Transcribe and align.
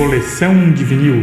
Coleção 0.00 0.72
de 0.72 0.82
vinil. 0.82 1.22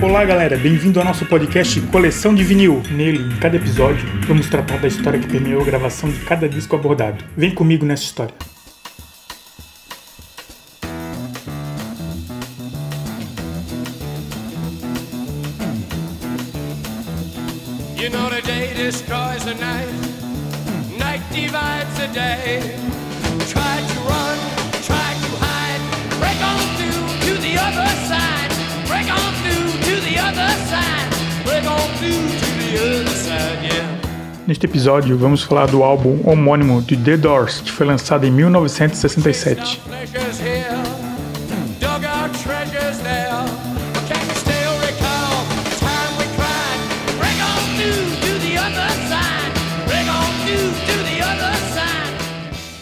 Olá 0.00 0.24
galera, 0.24 0.56
bem-vindo 0.56 0.98
ao 0.98 1.04
nosso 1.04 1.26
podcast 1.26 1.78
Coleção 1.92 2.34
de 2.34 2.42
Vinil. 2.42 2.82
Nele, 2.90 3.18
em 3.18 3.36
cada 3.36 3.56
episódio, 3.56 4.08
vamos 4.26 4.48
tratar 4.48 4.78
da 4.78 4.88
história 4.88 5.20
que 5.20 5.28
permeou 5.28 5.60
a 5.60 5.64
gravação 5.66 6.08
de 6.08 6.18
cada 6.20 6.48
disco 6.48 6.74
abordado. 6.76 7.22
Vem 7.36 7.50
comigo 7.50 7.84
nessa 7.84 8.04
história. 8.04 8.55
You 17.96 18.10
know 18.10 18.28
the 18.28 18.42
day 18.42 18.74
destroys 18.74 19.42
the 19.46 19.54
night, 19.54 19.88
night 20.98 21.22
divides 21.32 21.96
the 21.98 22.08
day. 22.12 22.76
Try 23.48 23.76
to 23.90 23.98
run, 24.04 24.38
try 24.84 25.08
to 25.24 25.30
hide, 25.40 25.80
break 26.20 26.38
on 26.44 26.60
through 26.76 27.00
to 27.24 27.40
the 27.40 27.56
other 27.56 27.88
side, 28.04 28.52
break 28.86 29.08
on 29.08 29.32
through 29.40 29.72
to 29.88 29.94
the 30.04 30.18
other 30.20 30.50
side, 30.68 31.08
break 31.42 31.64
on 31.64 31.88
through 31.96 32.28
to 32.42 32.48
the 32.60 32.70
other 32.84 33.16
side, 33.16 33.64
yeah. 33.64 33.98
Neste 34.46 34.66
episódio, 34.66 35.16
vamos 35.16 35.42
falar 35.42 35.66
do 35.66 35.82
álbum 35.82 36.20
homônimo 36.22 36.82
de 36.82 36.98
The 36.98 37.16
Doors, 37.16 37.62
que 37.62 37.72
foi 37.72 37.86
lançado 37.86 38.26
em 38.26 38.30
1967. 38.30 39.80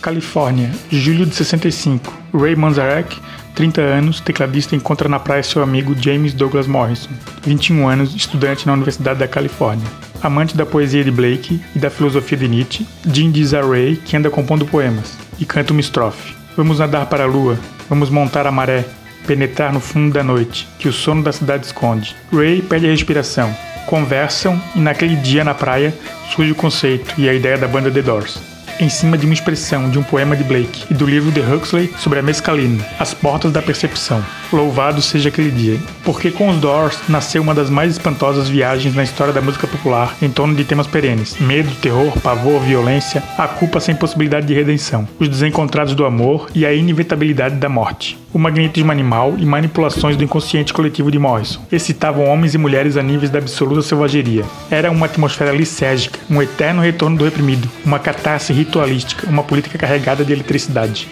Califórnia, 0.04 0.70
julho 0.90 1.24
de 1.24 1.34
65. 1.34 2.12
Ray 2.34 2.54
Manzarek, 2.54 3.18
30 3.54 3.80
anos, 3.80 4.20
tecladista, 4.20 4.76
encontra 4.76 5.08
na 5.08 5.18
praia 5.18 5.42
seu 5.42 5.62
amigo 5.62 5.96
James 5.98 6.34
Douglas 6.34 6.66
Morrison, 6.66 7.08
21 7.42 7.88
anos, 7.88 8.14
estudante 8.14 8.66
na 8.66 8.74
Universidade 8.74 9.20
da 9.20 9.26
Califórnia. 9.26 9.88
Amante 10.22 10.58
da 10.58 10.66
poesia 10.66 11.02
de 11.02 11.10
Blake 11.10 11.58
e 11.74 11.78
da 11.78 11.88
filosofia 11.88 12.36
de 12.36 12.46
Nietzsche, 12.46 12.86
Jim 13.10 13.30
diz 13.30 13.54
a 13.54 13.62
Ray 13.62 13.96
que 13.96 14.14
anda 14.14 14.28
compondo 14.28 14.66
poemas 14.66 15.16
e 15.40 15.46
canta 15.46 15.72
uma 15.72 15.80
estrofe. 15.80 16.34
Vamos 16.54 16.80
nadar 16.80 17.06
para 17.06 17.24
a 17.24 17.26
lua, 17.26 17.58
vamos 17.88 18.10
montar 18.10 18.46
a 18.46 18.52
maré, 18.52 18.84
penetrar 19.26 19.72
no 19.72 19.80
fundo 19.80 20.12
da 20.12 20.22
noite, 20.22 20.68
que 20.78 20.86
o 20.86 20.92
sono 20.92 21.22
da 21.22 21.32
cidade 21.32 21.64
esconde. 21.64 22.14
Ray 22.30 22.60
perde 22.60 22.88
a 22.88 22.90
respiração. 22.90 23.56
Conversam 23.86 24.60
e 24.76 24.80
naquele 24.80 25.16
dia 25.16 25.44
na 25.44 25.54
praia 25.54 25.94
surge 26.34 26.52
o 26.52 26.54
conceito 26.54 27.14
e 27.16 27.26
a 27.26 27.32
ideia 27.32 27.56
da 27.56 27.66
banda 27.66 27.90
The 27.90 28.02
Doors 28.02 28.53
em 28.80 28.88
cima 28.88 29.16
de 29.16 29.24
uma 29.24 29.34
expressão 29.34 29.88
de 29.90 29.98
um 29.98 30.02
poema 30.02 30.36
de 30.36 30.44
Blake 30.44 30.86
e 30.90 30.94
do 30.94 31.06
livro 31.06 31.30
de 31.30 31.40
Huxley 31.40 31.92
sobre 31.98 32.18
a 32.18 32.22
mescalina, 32.22 32.84
As 32.98 33.14
Portas 33.14 33.52
da 33.52 33.62
Percepção. 33.62 34.24
Louvado 34.52 35.02
seja 35.02 35.28
aquele 35.28 35.50
dia, 35.50 35.78
porque 36.04 36.30
com 36.30 36.48
os 36.48 36.58
Doors 36.58 36.98
nasceu 37.08 37.42
uma 37.42 37.54
das 37.54 37.68
mais 37.68 37.92
espantosas 37.92 38.48
viagens 38.48 38.94
na 38.94 39.02
história 39.02 39.32
da 39.32 39.40
música 39.40 39.66
popular 39.66 40.16
em 40.22 40.30
torno 40.30 40.54
de 40.54 40.64
temas 40.64 40.86
perenes: 40.86 41.36
medo, 41.40 41.74
terror, 41.76 42.12
pavor, 42.20 42.60
violência, 42.60 43.22
a 43.36 43.48
culpa 43.48 43.80
sem 43.80 43.94
possibilidade 43.94 44.46
de 44.46 44.54
redenção, 44.54 45.08
os 45.18 45.28
desencontrados 45.28 45.94
do 45.94 46.04
amor 46.04 46.48
e 46.54 46.64
a 46.64 46.72
inevitabilidade 46.72 47.56
da 47.56 47.68
morte, 47.68 48.18
o 48.32 48.38
magnetismo 48.38 48.92
animal 48.92 49.34
e 49.38 49.44
manipulações 49.44 50.16
do 50.16 50.24
inconsciente 50.24 50.72
coletivo 50.72 51.10
de 51.10 51.18
Morrison. 51.18 51.60
Excitavam 51.70 52.26
homens 52.26 52.54
e 52.54 52.58
mulheres 52.58 52.96
a 52.96 53.02
níveis 53.02 53.30
da 53.30 53.38
absoluta 53.38 53.82
selvageria. 53.82 54.44
Era 54.70 54.90
uma 54.90 55.06
atmosfera 55.06 55.52
lisérgica, 55.52 56.18
um 56.30 56.40
eterno 56.40 56.82
retorno 56.82 57.16
do 57.16 57.24
reprimido, 57.24 57.68
uma 57.84 57.98
catarse 57.98 58.52
ritualística, 58.52 59.28
uma 59.28 59.42
política 59.42 59.78
carregada 59.78 60.24
de 60.24 60.32
eletricidade. 60.32 61.08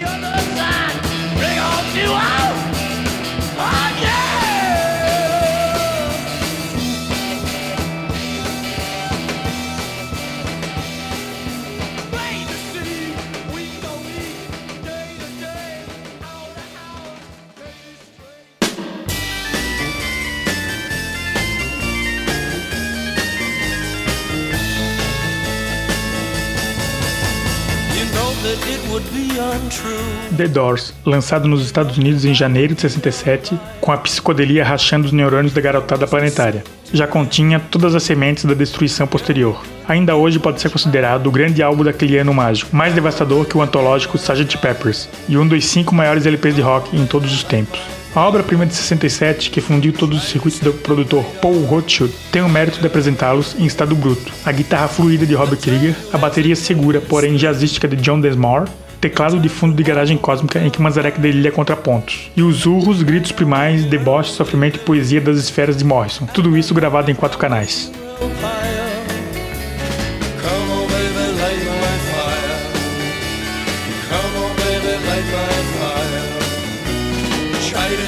The 30.36 30.48
Doors, 30.48 30.92
lançado 31.06 31.46
nos 31.46 31.64
Estados 31.64 31.96
Unidos 31.96 32.24
em 32.24 32.34
janeiro 32.34 32.74
de 32.74 32.80
67, 32.80 33.56
com 33.80 33.92
a 33.92 33.96
psicodelia 33.96 34.64
rachando 34.64 35.06
os 35.06 35.12
neurônios 35.12 35.54
da 35.54 35.60
garotada 35.60 36.08
planetária. 36.08 36.64
Já 36.92 37.06
continha 37.06 37.60
todas 37.60 37.94
as 37.94 38.02
sementes 38.02 38.44
da 38.44 38.52
destruição 38.52 39.06
posterior. 39.06 39.62
Ainda 39.86 40.16
hoje 40.16 40.40
pode 40.40 40.60
ser 40.60 40.70
considerado 40.70 41.28
o 41.28 41.30
grande 41.30 41.62
álbum 41.62 41.84
daquele 41.84 42.18
ano 42.18 42.34
mágico, 42.34 42.74
mais 42.74 42.92
devastador 42.92 43.44
que 43.44 43.56
o 43.56 43.62
antológico 43.62 44.16
Sgt. 44.16 44.58
Peppers, 44.58 45.08
e 45.28 45.38
um 45.38 45.46
dos 45.46 45.64
cinco 45.64 45.94
maiores 45.94 46.26
LPs 46.26 46.56
de 46.56 46.62
rock 46.62 46.96
em 46.96 47.06
todos 47.06 47.32
os 47.32 47.44
tempos. 47.44 48.01
A 48.14 48.28
obra-prima 48.28 48.66
de 48.66 48.74
67, 48.74 49.48
que 49.48 49.62
fundiu 49.62 49.90
todos 49.90 50.18
os 50.18 50.28
circuitos 50.28 50.60
do 50.60 50.70
produtor 50.70 51.24
Paul 51.40 51.64
Rothschild, 51.64 52.12
tem 52.30 52.42
o 52.42 52.48
mérito 52.48 52.78
de 52.78 52.86
apresentá-los 52.86 53.56
em 53.58 53.64
estado 53.64 53.94
bruto. 53.94 54.30
A 54.44 54.52
guitarra 54.52 54.86
fluida 54.86 55.24
de 55.24 55.34
Robert 55.34 55.58
Krieger, 55.58 55.96
a 56.12 56.18
bateria 56.18 56.54
segura, 56.54 57.00
porém 57.00 57.36
jazzística 57.36 57.88
de 57.88 57.96
John 57.96 58.20
Desmore, 58.20 58.70
teclado 59.00 59.40
de 59.40 59.48
fundo 59.48 59.74
de 59.74 59.82
garagem 59.82 60.18
cósmica 60.18 60.60
em 60.60 60.68
que 60.68 60.82
Manzarek 60.82 61.18
delilha 61.18 61.50
contrapontos, 61.50 62.30
e 62.36 62.42
os 62.42 62.66
urros, 62.66 63.02
gritos 63.02 63.32
primais, 63.32 63.86
deboche, 63.86 64.32
sofrimento 64.32 64.76
e 64.76 64.80
poesia 64.80 65.20
das 65.20 65.38
esferas 65.38 65.78
de 65.78 65.84
Morrison. 65.84 66.26
Tudo 66.26 66.54
isso 66.54 66.74
gravado 66.74 67.10
em 67.10 67.14
quatro 67.14 67.38
canais. 67.38 67.90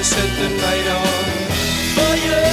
Set 0.04 0.28
the 0.36 0.48
night 0.60 0.86
on 0.90 1.02
fire. 1.94 2.44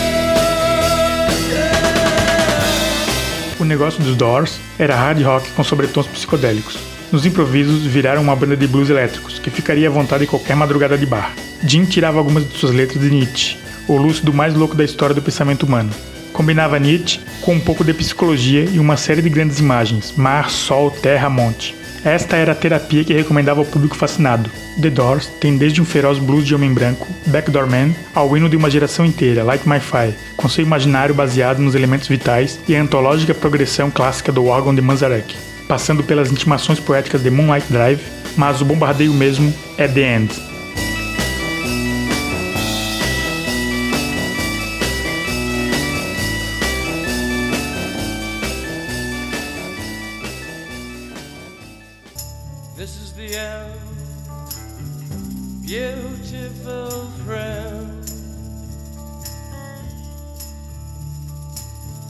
O 3.60 3.66
negócio 3.66 4.02
dos 4.02 4.16
Doors 4.16 4.58
era 4.80 4.96
hard 4.96 5.22
rock 5.22 5.52
com 5.52 5.62
sobretons 5.64 6.08
psicodélicos. 6.08 6.78
Nos 7.12 7.26
improvisos, 7.26 7.86
viraram 7.86 8.22
uma 8.22 8.38
banda 8.38 8.56
de 8.56 8.66
blues 8.68 8.90
elétricos, 8.90 9.38
que 9.38 9.50
ficaria 9.50 9.90
à 9.90 9.92
vontade 9.92 10.24
em 10.24 10.28
qualquer 10.28 10.56
madrugada 10.56 10.98
de 10.98 11.06
bar. 11.06 11.34
Jim 11.62 11.84
tirava 11.84 12.18
algumas 12.18 12.48
de 12.48 12.58
suas 12.58 12.74
letras 12.74 13.02
de 13.02 13.10
Nietzsche, 13.10 13.58
o 13.86 13.98
lúcido 13.98 14.34
mais 14.34 14.54
louco 14.56 14.74
da 14.74 14.86
história 14.86 15.14
do 15.14 15.22
pensamento 15.22 15.64
humano. 15.64 15.92
Combinava 16.32 16.80
Nietzsche 16.80 17.20
com 17.42 17.56
um 17.56 17.60
pouco 17.60 17.84
de 17.84 17.94
psicologia 17.94 18.64
e 18.64 18.80
uma 18.80 18.96
série 18.96 19.22
de 19.22 19.30
grandes 19.30 19.60
imagens: 19.60 20.14
mar, 20.16 20.50
sol, 20.50 20.90
terra, 20.90 21.30
monte. 21.30 21.81
Esta 22.04 22.36
era 22.36 22.54
a 22.54 22.56
terapia 22.56 23.04
que 23.04 23.14
recomendava 23.14 23.60
ao 23.60 23.66
público 23.66 23.96
fascinado. 23.96 24.50
The 24.82 24.90
Doors 24.90 25.28
tem 25.40 25.56
desde 25.56 25.82
um 25.82 25.86
feroz 25.86 26.18
blues 26.18 26.46
de 26.46 26.56
homem 26.56 26.74
branco, 26.74 27.08
Backdoor 27.28 27.70
Man, 27.70 27.94
ao 28.16 28.36
hino 28.36 28.50
de 28.50 28.58
uma 28.58 28.72
geração 28.72 29.06
inteira, 29.06 29.44
Light 29.44 29.68
My 29.70 29.80
Fire, 29.80 30.16
com 30.36 30.50
seu 30.50 30.64
imaginário 30.64 31.14
baseado 31.14 31.60
nos 31.60 31.76
elementos 31.76 32.08
vitais 32.08 32.60
e 32.68 32.76
a 32.76 32.82
antológica 32.82 33.36
progressão 33.36 33.92
clássica 33.92 34.32
do 34.32 34.48
órgão 34.48 34.74
de 34.74 34.82
Manzarek, 34.82 35.36
passando 35.68 36.04
pelas 36.04 36.32
intimações 36.32 36.80
poéticas 36.80 37.22
de 37.22 37.30
Moonlight 37.30 37.72
Drive, 37.72 38.02
mas 38.36 38.62
o 38.62 38.66
bombardeio 38.66 39.14
mesmo 39.14 39.54
é 39.78 39.88
The 39.88 40.16
End. 40.16 40.51
This 52.76 52.98
is 52.98 53.14
the 53.14 53.36
end, 53.36 53.80
beautiful 55.62 57.08
friend. 57.26 58.04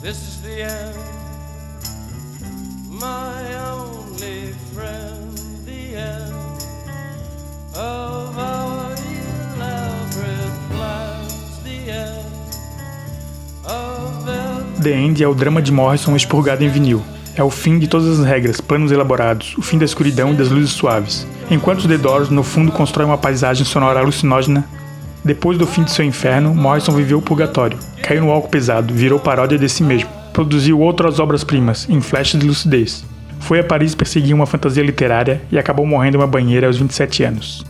This 0.02 0.18
is 0.28 0.42
the 0.42 0.64
end, 0.64 0.98
my 2.90 3.54
only 3.60 4.54
friend. 4.74 5.38
The 5.66 5.96
end 5.96 6.34
of 7.76 8.38
our 8.38 8.96
elaborate 9.56 10.58
plans. 10.70 11.64
The 11.64 11.92
end 11.92 12.26
of 13.66 14.82
The 14.82 14.92
End 14.94 15.22
é 15.22 15.28
o 15.28 15.36
drama 15.36 15.62
de 15.62 15.72
Morrison 15.72 16.16
expurgado 16.16 16.64
em 16.64 16.70
vinil. 16.70 17.04
É 17.36 17.44
o 17.44 17.50
fim 17.50 17.80
de 17.80 17.88
todas 17.88 18.20
as 18.20 18.26
regras, 18.26 18.60
planos 18.60 18.92
elaborados, 18.92 19.56
o 19.58 19.62
fim 19.62 19.78
da 19.78 19.86
escuridão 19.86 20.34
e 20.34 20.36
das 20.36 20.50
luzes 20.50 20.72
suaves. 20.72 21.26
Enquanto 21.50 21.88
The 21.88 21.98
Doors, 21.98 22.30
no 22.30 22.44
fundo, 22.44 22.72
constrói 22.72 23.06
uma 23.06 23.18
paisagem 23.18 23.66
sonora 23.66 24.00
alucinógena, 24.00 24.68
depois 25.24 25.58
do 25.58 25.68
fim 25.68 25.84
de 25.84 25.92
seu 25.92 26.04
inferno, 26.04 26.54
Morrison 26.54 26.94
viveu 26.94 27.20
o 27.20 27.22
purgatório, 27.22 27.78
caiu 28.02 28.24
no 28.24 28.32
álcool 28.32 28.50
pesado, 28.50 28.94
virou 28.94 29.20
paródia 29.20 29.58
de 29.58 29.70
si 29.70 29.84
mesmo. 29.84 30.10
Produziu 30.34 30.80
outras 30.80 31.20
obras-primas, 31.20 31.88
em 31.90 32.02
flashes 32.02 32.40
de 32.40 32.48
lucidez. 32.48 33.06
Foi 33.40 33.60
a 33.60 33.64
Paris 33.64 33.94
perseguir 33.94 34.34
uma 34.34 34.46
fantasia 34.46 34.84
literária 34.84 35.42
e 35.52 35.60
acabou 35.60 35.86
morrendo 35.86 36.18
em 36.18 36.20
uma 36.22 36.28
banheira 36.28 36.68
aos 36.68 36.78
27 36.78 37.24
anos. 37.24 37.64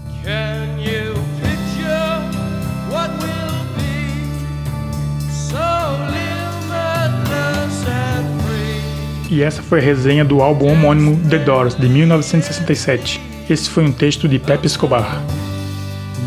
E 9.32 9.42
essa 9.42 9.64
foi 9.64 9.80
a 9.80 9.82
resenha 9.82 10.26
do 10.26 10.42
álbum 10.42 10.70
homônimo 10.70 11.18
The 11.30 11.40
Doors, 11.40 11.74
de 11.74 11.88
1967. 11.88 13.22
Esse 13.50 13.70
foi 13.70 13.86
um 13.86 13.92
texto 13.92 14.28
de 14.28 14.38
Pepe 14.38 14.68
Escobar. 14.68 15.24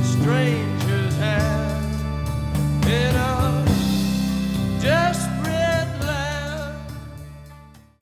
Strange 0.03 0.74